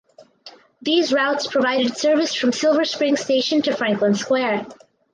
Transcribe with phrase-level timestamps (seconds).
[0.81, 4.65] These routes provided service from Silver Spring station to Franklin Square.